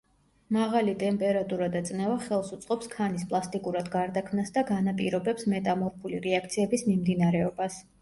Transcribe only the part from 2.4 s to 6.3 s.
უწყობს ქანის პლასტიკურად გარდაქმნას და განაპირობებს მეტამორფული